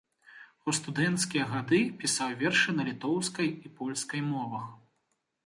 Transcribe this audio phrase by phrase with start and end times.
[0.71, 4.67] У студэнцкія гады пісаў вершы на літоўскай і польскай мовах.